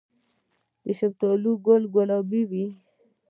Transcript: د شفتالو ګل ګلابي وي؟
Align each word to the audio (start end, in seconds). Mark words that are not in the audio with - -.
د 0.85 0.85
شفتالو 0.99 1.51
ګل 1.65 1.83
ګلابي 1.95 2.41
وي؟ 2.51 2.65